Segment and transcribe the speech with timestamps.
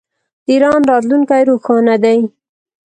[0.45, 2.19] د ایران راتلونکی روښانه دی.